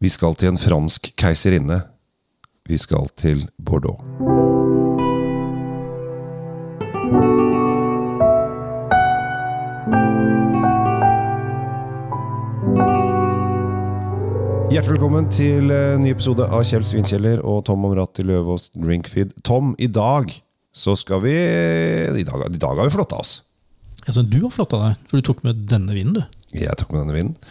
[0.00, 1.76] Vi skal til en fransk keiserinne.
[2.64, 4.00] Vi skal til Bordeaux.
[14.72, 19.36] Hjertelig velkommen til en ny episode av Kjell Svinkjeller og Tom Omrati Løvaas Drinkfeed.
[19.44, 20.32] Tom, i dag
[20.72, 23.42] så skal vi I dag, i dag har vi flotta oss.
[24.06, 26.46] Altså, du har flotta deg, for du tok med denne vinen, du.
[26.56, 27.42] Jeg tok med denne vinen.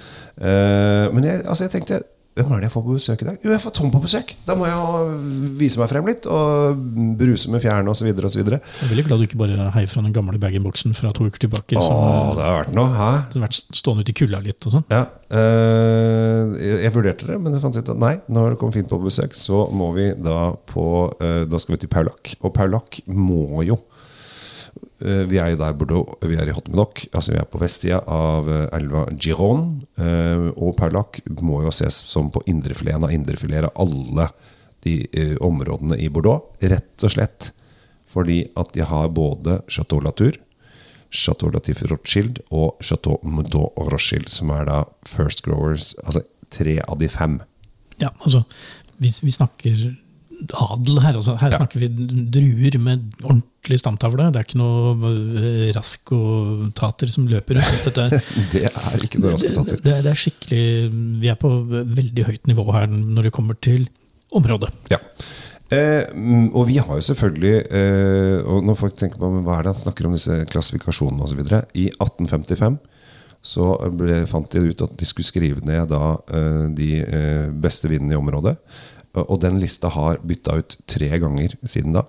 [0.41, 2.07] Uh, men jeg, altså jeg tenkte
[2.45, 3.37] hvem er det jeg får på besøk i dag?
[3.43, 4.33] Jo, jeg får Tom på besøk!
[4.47, 5.17] Da må jeg jo
[5.59, 6.79] vise meg frem litt og
[7.19, 8.09] bruse med fjærene osv.
[8.13, 8.41] osv.
[8.41, 11.45] Jeg er veldig glad du ikke bare heier fra den gamle bag-in-boksen fra to uker
[11.45, 11.77] tilbake.
[11.79, 12.89] Åh, som det har vært noe.
[12.95, 13.09] Hæ?
[13.35, 14.87] har vært stående ute i kulda litt og sånn.
[14.91, 15.03] Ja,
[15.35, 19.01] øh, jeg, vurderte det, men jeg fant ut at nei, når det kommer fint på
[19.03, 20.85] besøk, så må vi da på
[21.19, 22.33] øh, Da skal vi til Paulak.
[22.43, 23.79] Og Paulak må jo
[24.99, 27.05] Vi er der Bordeaux, vi er i Hotmedoc.
[27.15, 29.85] Altså vi er på vestsida av eh, elva Gironde.
[29.95, 34.27] eh, Og Perlac må jo ses som på indrefileten av indrefileter av alle
[34.83, 36.51] de eh, områdene i Bordeaux.
[36.61, 37.51] Rett og slett
[38.09, 40.33] fordi at de har både Chateau Latour,
[41.13, 45.93] Chateau Latif Rothschild og Chateau Moudon Rothschild, som er da First Growers.
[46.03, 47.39] Altså tre av de fem.
[48.01, 48.43] Ja, altså,
[48.97, 49.83] vi, vi snakker
[50.61, 51.15] adel her.
[51.19, 51.35] Altså.
[51.39, 51.57] Her Ja.
[51.59, 51.89] snakker vi
[52.31, 54.29] druer med ordentlig stamtavle.
[54.31, 57.83] Det er ikke noe raskotater rask og tater som løper rundt.
[57.89, 58.21] Dette
[58.53, 59.83] Det er ikke noe raskotater ut.
[59.83, 60.63] det, det er skikkelig
[61.21, 63.87] Vi er på veldig høyt nivå her når det kommer til
[64.31, 64.69] området.
[64.93, 64.99] Ja.
[65.69, 69.67] Eh, mm, og vi har jo selvfølgelig eh, Og når folk tenker på hva er
[69.67, 71.43] det han snakker om disse klassifikasjonene osv.
[71.77, 72.79] I 1855
[73.45, 77.87] så ble, fant de ut at de skulle skrive ned da eh, de eh, beste
[77.87, 78.55] vinene i området.
[79.17, 82.05] Og den lista har bytta ut tre ganger siden da.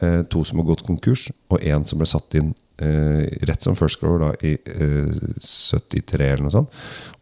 [0.00, 3.76] Eh, to som har gått konkurs, og én som ble satt inn eh, rett som
[3.78, 6.74] First Grower da, i eh, 73 eller noe sånt.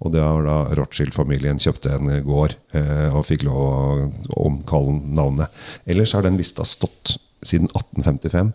[0.03, 5.63] Og det var da Rothschild-familien kjøpte en gård eh, og fikk lov å omkalle navnet.
[5.87, 8.53] Ellers har den lista stått siden 1855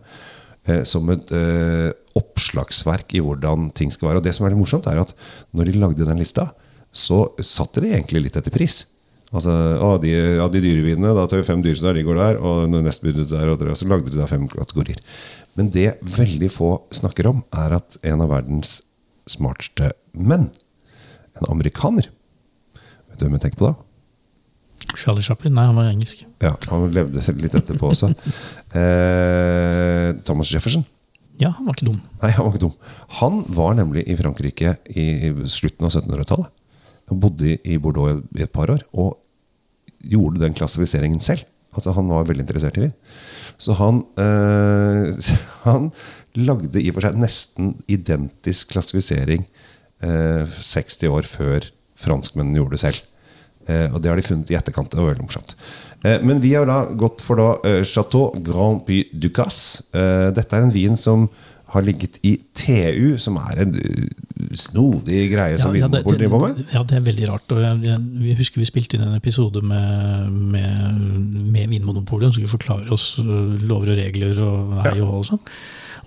[0.68, 4.22] eh, som et eh, oppslagsverk i hvordan ting skal være.
[4.22, 5.14] Og det som er litt morsomt, er at
[5.56, 6.50] når de lagde den lista,
[6.90, 8.82] så satte de egentlig litt etter pris.
[9.30, 10.10] Altså, å, de,
[10.40, 13.04] ja, de dyrevinene, da tar vi fem dyr som der, de går der, og nest
[13.04, 14.98] der, og der, så lagde de da fem kategorier.
[15.58, 18.80] Men det veldig få snakker om, er at en av verdens
[19.30, 20.48] smarteste menn,
[21.38, 22.08] en amerikaner
[23.10, 24.96] Vet du hvem jeg tenker på da?
[24.98, 25.54] Charlie Chaplin?
[25.54, 26.24] Nei, han var engelsk.
[26.42, 28.10] Ja, Han levde litt etterpå også.
[28.70, 30.84] Eh, Thomas Jefferson.
[31.42, 31.96] Ja, han var ikke dum.
[32.20, 32.74] Nei, han var ikke dum.
[33.18, 35.06] Han var nemlig i Frankrike i
[35.50, 36.52] slutten av 1700-tallet.
[37.10, 39.18] Han bodde i Bordeaux i et par år og
[40.00, 41.44] gjorde den klassifiseringen selv.
[41.74, 42.96] Altså Han var veldig interessert i vin.
[43.60, 45.10] Så han, eh,
[45.66, 45.90] han
[46.38, 49.44] lagde i og for seg nesten identisk klassifisering
[50.00, 51.68] eh, 60 år før
[52.00, 53.04] franskmennene gjorde det selv.
[53.68, 54.90] Eh, og det har de funnet i etterkant.
[54.90, 55.54] Det var veldig morsomt.
[56.04, 59.90] Eh, men vi har da gått for da eh, Chateau Grand Puy Ducasse.
[59.92, 61.28] Eh, dette er en vin som
[61.70, 64.06] har ligget i TU, som er en eh,
[64.58, 66.62] snodig greie som Vinmonopolet ja, driver med.
[66.74, 67.52] ja, det er veldig rart.
[67.54, 71.04] Og jeg, jeg, vi husker vi spilte inn en episode med, med,
[71.54, 75.30] med Vinmonopolet, som skulle forklare oss øh, lover og regler og hei og hå og
[75.30, 75.44] sånn.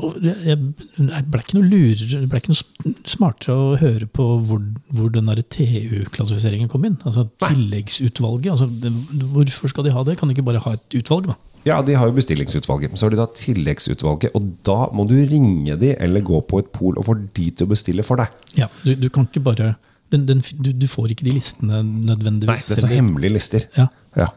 [0.01, 0.57] Og jeg, jeg
[0.97, 5.11] jeg ble ikke noe lurere, det ble ikke noe smartere å høre på hvor, hvor
[5.13, 6.97] den TU-klassifiseringen kom inn.
[7.05, 8.55] Altså tilleggsutvalget.
[8.55, 8.91] Altså, det,
[9.33, 10.17] hvorfor skal de ha det?
[10.19, 11.37] Kan de ikke bare ha et utvalg, da?
[11.63, 12.91] Ja, de har jo bestillingsutvalget.
[12.99, 14.35] Så har de da tilleggsutvalget.
[14.35, 17.67] Og da må du ringe de eller gå på et pol og få de til
[17.67, 18.31] å bestille for deg.
[18.59, 19.73] Ja, du, du kan ikke bare
[20.13, 22.67] den, den, du, du får ikke de listene nødvendigvis.
[22.67, 23.67] Nei, det er så hemmelige lister.
[23.79, 23.87] Ja.
[24.19, 24.29] Ja.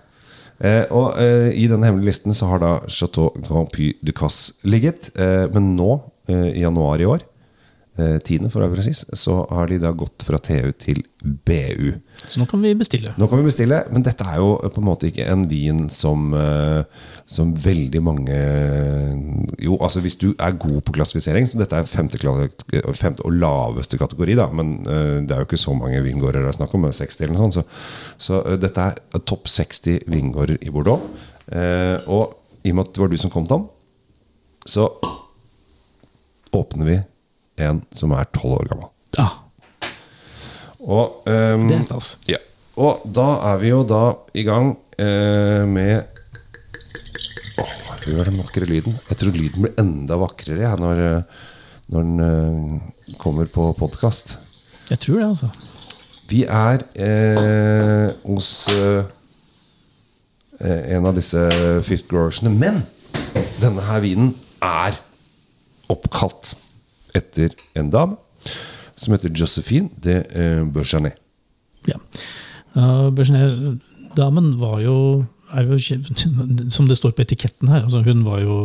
[0.56, 5.10] Eh, og eh, I denne hemmelige listen så har da Chateau Grand Puy Ducasse ligget.
[5.18, 5.98] Eh, men nå,
[6.30, 7.26] eh, i januar i år,
[7.98, 8.48] eh, 10.
[8.52, 11.96] for å være presis, så har de da gått fra TU til BU.
[12.26, 13.12] Så nå kan vi bestille.
[13.18, 16.32] Nå kan vi bestille, men dette er jo på en måte ikke en vin som,
[16.34, 16.84] eh,
[17.26, 18.36] som veldig mange
[19.58, 23.98] Jo, altså hvis du er god på klassifisering, så dette er femte, femte og laveste
[23.98, 26.86] kategori, da, men eh, det er jo ikke så mange vingårder det er snakk om,
[26.86, 27.56] det er 60 eller noe sånt.
[27.56, 31.02] Så, så dette er topp 60 vingårder i Bordeaux.
[32.06, 32.34] Og
[32.66, 33.68] i og med at det var du som kom, Tom,
[34.66, 34.88] så
[36.56, 36.96] åpner vi
[37.56, 38.90] en som er tolv år gammel.
[39.16, 39.28] Ja,
[40.86, 42.18] Og, um, det er stas.
[42.28, 42.38] ja.
[42.76, 44.02] Og da er vi jo da
[44.36, 46.04] i gang uh, med
[47.56, 48.92] Åh, Hør den vakre lyden.
[49.08, 51.46] Jeg tror lyden blir enda vakrere jeg, når, eh,
[51.90, 54.36] når den uh, kommer på podkast.
[54.92, 55.48] Jeg tror det, altså.
[56.28, 58.68] Vi er uh, hos
[60.60, 61.40] en av disse
[61.84, 62.52] Fifth Growersene.
[62.52, 62.84] Men
[63.60, 64.30] denne her vinen
[64.62, 65.00] er
[65.92, 66.54] oppkalt
[67.18, 68.16] etter en dame
[68.96, 71.12] som heter Josephine de eh,
[71.86, 71.98] Ja.
[72.76, 75.24] Uh, Bergenet-damen var jo,
[75.54, 75.78] jo
[76.74, 78.56] Som det står på etiketten her, altså hun var jo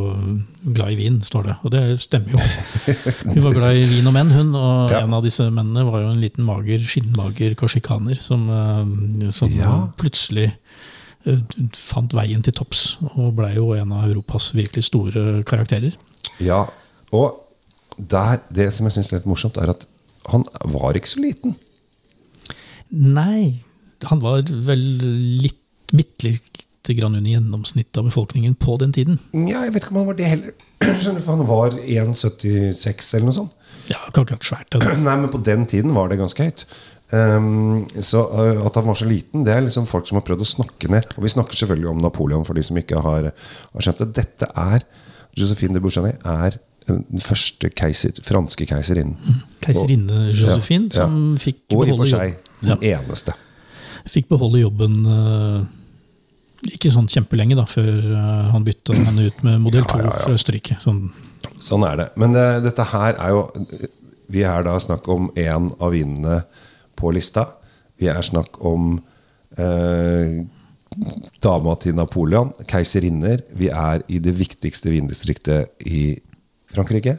[0.73, 1.55] glad i vin, står det.
[1.63, 2.39] Og det stemmer jo.
[3.35, 4.55] Hun var glad i vin og menn, hun.
[4.55, 5.03] Og Ja.
[5.03, 9.91] en av disse mennene var jo en liten mager, skinnmager korsikaner som, eh, som Ja.
[9.97, 10.51] plutselig
[11.25, 11.39] eh,
[11.77, 12.97] fant veien til topps.
[13.15, 15.93] Og blei jo en av Europas virkelig store karakterer.
[16.39, 16.65] Ja,
[17.13, 17.50] og
[18.09, 19.85] der, det som jeg syns er litt morsomt, er at
[20.31, 21.55] han var ikke så liten.
[22.91, 23.61] Nei,
[24.09, 24.83] han var vel
[25.41, 25.59] litt,
[25.91, 29.19] bitte lite grann under gjennomsnittet av befolkningen på den tiden.
[29.33, 30.55] Ja, jeg vet ikke om han var det heller.
[31.01, 33.59] Skjønner for Han var 1,76 eller noe sånt.
[33.91, 34.71] Ja, ikke akkurat svært.
[34.73, 35.03] Den.
[35.07, 36.65] Nei, men på den tiden var det ganske høyt.
[37.11, 40.51] Um, så at han var så liten, det er liksom folk som har prøvd å
[40.53, 41.09] snakke ned.
[41.17, 44.11] Og vi snakker selvfølgelig om Napoleon, for de som ikke har, har skjønt det.
[44.21, 44.85] Dette er
[45.37, 49.17] Josephine de Bourgogne er den første keiser, franske keiserinnen.
[49.61, 51.05] Keiserinne Josephine, Ja, ja.
[51.05, 52.81] som fikk Og i og for seg jobben.
[52.81, 53.33] den eneste.
[54.09, 55.65] fikk beholde jobben eh,
[56.73, 60.33] ikke sånn kjempelenge, da, før eh, han bytta henne ut med modell 2 Ja, fra
[60.37, 60.77] Østerrike.
[60.81, 61.07] Sånn,
[61.61, 62.07] Sånn er det.
[62.17, 63.43] Men det, dette her er jo
[64.31, 66.43] Vi er da snakk om én av vinene
[66.95, 67.47] på lista.
[67.99, 68.95] Vi er snakk om
[69.57, 70.41] eh,
[71.43, 73.41] dama til Napoleon, keiserinner.
[73.57, 76.19] Vi er i det viktigste vindistriktet i
[76.73, 77.17] Frankrike.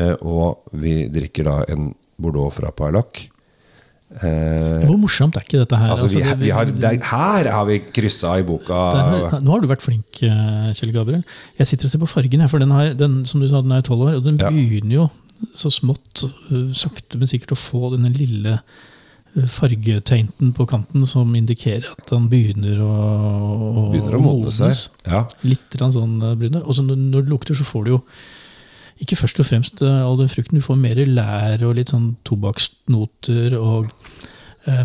[0.00, 1.90] Eh, og vi drikker da en
[2.22, 3.28] Bordeaux fra Parloc.
[4.12, 5.90] Eh, Hvor morsomt er ikke dette her?
[5.94, 8.80] altså, vi, Altså, det- vi har, det, er- her har vi kryssa i boka.
[9.32, 11.24] Her- Nå har du vært flink, eh, Kjell Gabriel.
[11.58, 13.80] Jeg sitter og ser på fargen, for den, har, den som du sa, den er
[13.82, 14.16] tolv år.
[14.16, 14.50] Og den Ja.
[14.50, 15.10] begynner jo
[15.54, 18.60] så smått, eh, sakte, men sikkert, å få denne lille
[19.48, 24.88] fargetegnten på kanten som indikerer at han begynner å, Begynner å modne seg.
[25.06, 25.24] Ja.
[25.42, 26.62] Litt sånn brune.
[26.66, 28.02] Og så når det lukter, så får du jo
[29.00, 30.58] ikke først og fremst eh, all den frukten.
[30.58, 33.88] Du får mer lær og litt sånn tobakksnoter og
[34.70, 34.84] eh,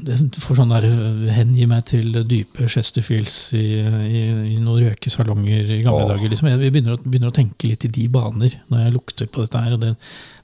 [0.00, 4.24] Du får sånn der eh, hengi meg til dype Chesterfields i, i,
[4.54, 6.14] i noen røkesalonger i gamle Åh.
[6.14, 6.32] dager.
[6.32, 6.48] Liksom.
[6.54, 9.62] Jeg begynner å, begynner å tenke litt i de baner når jeg lukter på dette
[9.66, 9.76] her.
[9.76, 9.94] Og det,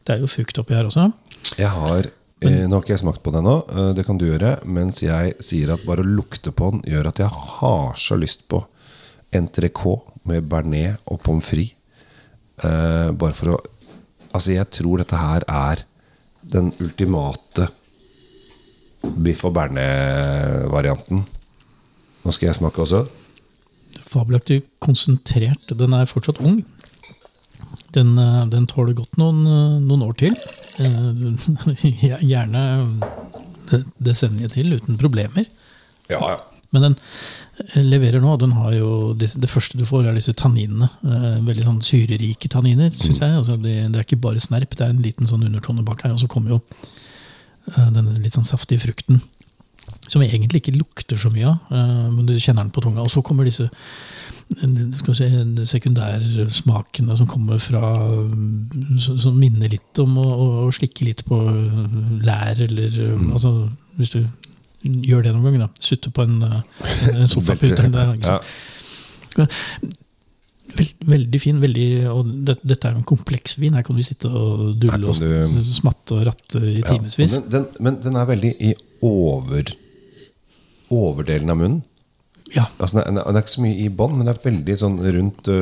[0.05, 1.09] det er jo frukt oppi her også.
[1.57, 2.11] Jeg har,
[2.45, 3.59] eh, nå har ikke jeg smakt på den ennå,
[3.97, 4.59] det kan du gjøre.
[4.69, 8.47] Mens jeg sier at bare å lukte på den gjør at jeg har så lyst
[8.53, 8.63] på
[9.35, 11.76] entrecôte med bearnés og pommes frites.
[12.65, 13.63] Eh, bare for å
[14.37, 15.81] Altså, jeg tror dette her er
[16.53, 17.71] den ultimate
[19.25, 21.23] biff og bearnés-varianten.
[22.27, 23.01] Nå skal jeg smake også.
[24.11, 25.73] Fabelaktig konsentrert.
[25.79, 26.59] Den er fortsatt ung.
[27.97, 30.37] Den, eh, den tåler godt noen, eh, noen år til.
[30.85, 32.67] Eh, Gjerne
[33.71, 35.47] det- desenniet til uten problemer.
[36.11, 36.37] Ja, ja.
[36.75, 38.35] Men den eh, leverer nå.
[38.41, 40.89] Den har jo disse, det første du får, er disse tanninene.
[41.07, 43.39] Eh, veldig sånn syrerike tanniner, syns jeg.
[43.39, 46.15] Altså, det, det er ikke bare snerp, det er en liten sånn undertone bak her.
[46.17, 49.23] Og så kommer jo eh, denne litt sånn saftige frukten.
[50.11, 51.71] Som egentlig ikke lukter så mye av,
[52.15, 53.03] men du kjenner den på tunga.
[53.03, 53.67] Og så kommer disse
[54.47, 57.81] skal vi si, sekundærsmakene som kommer fra
[58.31, 60.27] mm, Som minner litt om å,
[60.63, 61.41] å, slikke litt på
[62.23, 63.33] lær, eller mm.
[63.35, 63.51] altså,
[63.99, 64.21] Hvis du
[65.05, 65.67] gjør det noen ganger.
[65.67, 65.69] da.
[65.81, 67.87] Sutte på en, eh, en sofapute.
[69.37, 69.47] Ja.
[70.77, 71.59] Veld, veldig fin.
[71.63, 73.77] veldig, og det, Dette er jo en kompleks vin.
[73.79, 75.17] Her kan du sitte og dulle du, og
[75.65, 77.39] smatte og ratte i Ja, timevis.
[77.49, 78.73] den, men den er veldig i
[79.07, 79.71] over
[80.93, 81.83] overdelen av munnen.
[82.55, 84.95] Ja, Altså, det, er, er ikke så mye i bånn, men det er veldig sånn
[85.03, 85.57] rundt ø,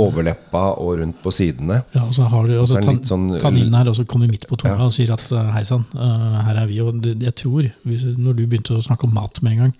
[0.00, 1.82] overleppa og rundt på sidene.
[1.94, 4.46] ja, og så har du så også er tan, sånn- tanninen her, også kommer midt
[4.48, 4.86] på tunga Ja.
[4.86, 6.80] og sier at hei sann, uh, her er vi.
[6.80, 9.74] Og jeg tror, hvis, når du begynte å snakke om mat med en gang,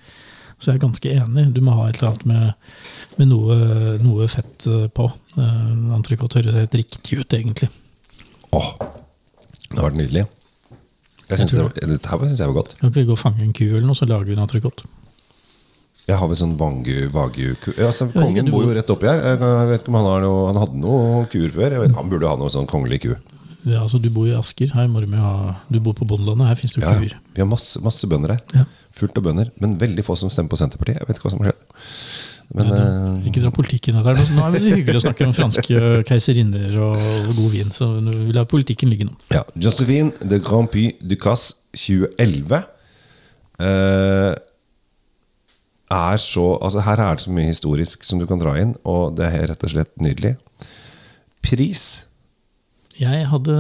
[0.61, 1.47] så er jeg ganske enig.
[1.55, 2.53] Du må ha et eller annet med,
[3.19, 3.57] med noe,
[4.05, 5.09] noe fett på.
[5.39, 7.71] Uh, Entrecôte høres helt riktig ut, egentlig.
[8.53, 8.69] Åh,
[9.71, 10.27] det har vært nydelig.
[11.31, 12.77] Jeg synes jeg det, dette her synes jeg var godt.
[12.79, 14.85] Kan ikke vi gå og fange en ku eller noe, så lager vi en entrecôte?
[16.05, 19.23] Jeg har vel sånn vangu, vagu altså, Kongen bor jo rett oppi her.
[19.25, 21.79] Jeg, vet ikke om Han har noe, Han hadde noen kuer før.
[21.81, 23.15] Vet, han burde ha noe sånn kongelig ku.
[23.65, 26.61] Ja, altså Du bor i Asker, her må du, ha, du bor på bondelandet, her
[26.61, 27.17] fins det jo Ja, kuer.
[27.33, 28.45] Vi har masse, masse bønder her.
[28.53, 28.67] Ja.
[28.95, 29.51] Fullt av bønder.
[29.63, 31.01] Men veldig få som stemmer på Senterpartiet.
[31.01, 31.65] Jeg vet ikke hva som har skjedd.
[32.55, 34.23] Men Ja, eh, du, ikke dra politikken her.
[34.37, 38.15] Nå er det hyggelig å snakke om franske keiserinner og, og god vin, så nå
[38.29, 39.17] vil jeg politikken ligge nå.
[39.33, 42.61] Ja, Josephine de Grand Prix Ducasse 2011
[43.65, 44.35] eh,
[45.93, 49.17] er så altså Her er det så mye historisk som du kan dra inn, og
[49.19, 50.37] det er rett og slett nydelig.
[51.45, 52.05] Pris
[52.97, 53.57] Jeg hadde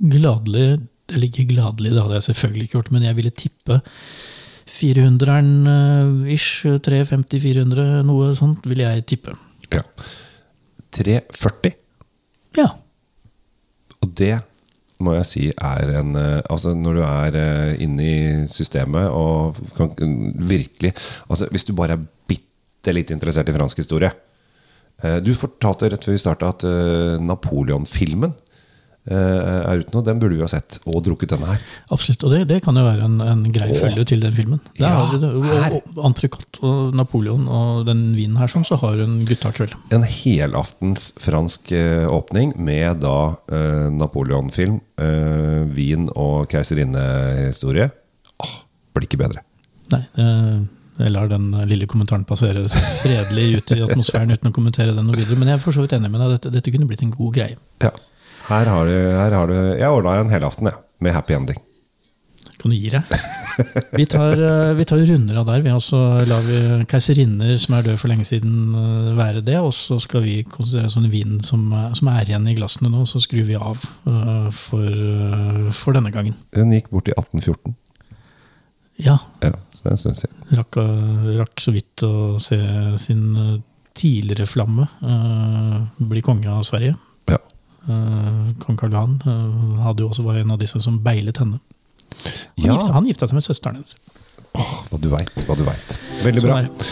[0.00, 3.80] gladelig Eller ikke gladelig, det hadde jeg selvfølgelig ikke gjort, men jeg ville tippe
[4.70, 6.62] 400-eren eh, ish.
[6.86, 9.34] 350-400, noe sånt, vil jeg tippe.
[9.74, 9.82] ja.
[10.90, 11.74] 340.
[12.58, 12.66] Ja.
[14.00, 14.32] Og det
[15.04, 18.18] må jeg si er en eh, Altså Når du er eh, inne i
[18.52, 19.94] systemet og kan
[20.36, 20.92] virkelig
[21.28, 24.12] Altså Hvis du bare er bitte litt interessert i fransk historie
[25.02, 26.66] eh, Du fortalte rett før vi starta at
[27.24, 28.36] Napoleon-filmen
[29.08, 30.02] er ute nå.
[30.04, 30.76] Den burde vi ha sett.
[30.90, 31.62] Og drukket denne her.
[31.94, 34.60] Absolutt, og det, det kan jo være en, en grei følge til den filmen.
[34.78, 35.30] Der Ja, har det.
[35.34, 39.72] Og, og Entrecôte og Napoleon og den vinen her, sånn, så har du en guttakveld.
[39.96, 43.16] En helaftens fransk eh, åpning med da
[43.50, 47.88] eh, Napoleon-film, eh, vin og keiserinnehistorie.
[48.44, 48.52] Åh,
[48.94, 49.42] blir ikke bedre.
[49.94, 50.60] Nei, eh,
[51.00, 55.06] jeg lar den lille kommentaren passere seg fredelig ut i atmosfæren uten å kommentere den
[55.08, 55.38] noe videre.
[55.40, 56.34] Men jeg er for så vidt enig med deg.
[56.36, 57.56] Dette, dette kunne blitt en god greie.
[57.80, 57.90] Ja.
[58.50, 60.78] Her har du, her har du Jeg ordna en helaften, jeg.
[61.00, 61.58] Med happy ending.
[62.60, 63.04] Kan du gi deg?
[63.96, 65.62] Vi tar, eh, vi tar runder av der.
[65.64, 65.96] Vi altså
[66.28, 66.58] lar vi
[66.90, 69.56] keiserinner som er døde for lenge siden, eh, være det.
[69.64, 72.90] Og så skal vi konsentrere oss om vinen som, er- som er igjen i glassene
[72.92, 73.06] nå.
[73.08, 76.36] Så skrur vi av eh, for, eh, for denne gangen.
[76.56, 77.74] Hun gikk bort i 1814.
[79.00, 80.40] Ja, Ja, så det er en stund siden.
[80.58, 82.58] rakk, eh, rakk så vidt å se
[83.00, 83.54] sin eh,
[83.96, 85.78] tidligere flamme eh,
[86.12, 86.92] bli konge av Sverige.
[87.88, 91.60] Eh, Kong Karl Johan eh, hadde jo også var en av disse som beilet henne.
[91.60, 92.74] Han, Ja.
[92.76, 93.96] gifta, han gifta seg med søsteren hennes.
[94.54, 95.96] Åh, hva du veit, hva du veit.
[96.24, 96.86] Veldig Sånn bra.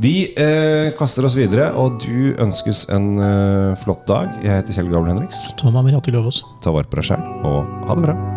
[0.00, 4.30] Vi eh, kaster oss videre, og du ønskes en eh, flott dag.
[4.44, 5.50] Jeg heter Kjell Gabel Henriks.
[6.64, 8.29] Ta vare på deg sjæl, og ha det bra.